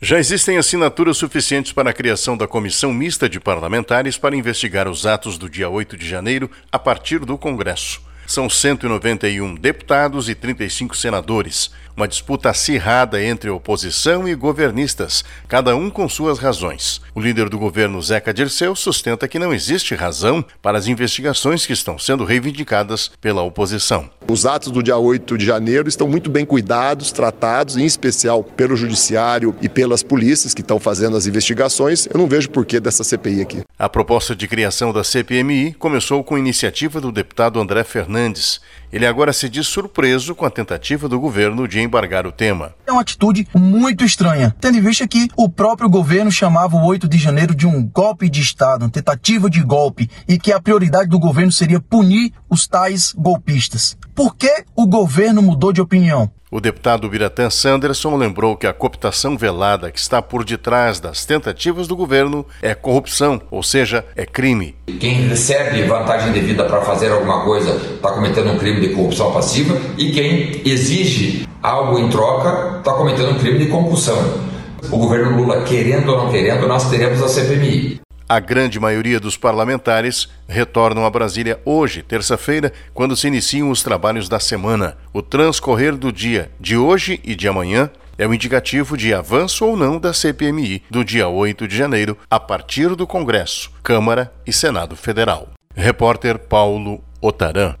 [0.00, 5.06] Já existem assinaturas suficientes para a criação da comissão mista de parlamentares para investigar os
[5.06, 8.02] atos do dia 8 de janeiro a partir do Congresso.
[8.26, 11.70] São 191 deputados e 35 senadores.
[11.96, 17.00] Uma disputa acirrada entre oposição e governistas, cada um com suas razões.
[17.14, 21.72] O líder do governo, Zeca Dirceu, sustenta que não existe razão para as investigações que
[21.72, 24.10] estão sendo reivindicadas pela oposição.
[24.28, 28.76] Os atos do dia 8 de janeiro estão muito bem cuidados, tratados, em especial pelo
[28.76, 32.06] judiciário e pelas polícias que estão fazendo as investigações.
[32.12, 33.62] Eu não vejo porquê dessa CPI aqui.
[33.78, 38.60] A proposta de criação da CPMI começou com iniciativa do deputado André Fernandes.
[38.92, 42.74] Ele agora se diz surpreso com a tentativa do governo de embargar o tema.
[42.86, 47.08] É uma atitude muito estranha, tendo em vista que o próprio governo chamava o 8
[47.08, 51.08] de janeiro de um golpe de Estado, uma tentativa de golpe, e que a prioridade
[51.08, 53.96] do governo seria punir os tais golpistas.
[54.14, 56.30] Por que o governo mudou de opinião?
[56.48, 61.88] O deputado Biratã Sanderson lembrou que a cooptação velada que está por detrás das tentativas
[61.88, 64.76] do governo é corrupção, ou seja, é crime.
[65.00, 69.76] Quem recebe vantagem devida para fazer alguma coisa está cometendo um crime de corrupção passiva
[69.98, 74.16] e quem exige algo em troca está cometendo um crime de compulsão.
[74.88, 78.05] O governo Lula, querendo ou não querendo, nós teremos a CPMI.
[78.28, 84.28] A grande maioria dos parlamentares retornam a Brasília hoje, terça-feira, quando se iniciam os trabalhos
[84.28, 84.96] da semana.
[85.12, 87.88] O transcorrer do dia de hoje e de amanhã
[88.18, 92.40] é o indicativo de avanço ou não da CPMI do dia 8 de janeiro, a
[92.40, 95.50] partir do Congresso, Câmara e Senado Federal.
[95.72, 97.76] Repórter Paulo Otaran.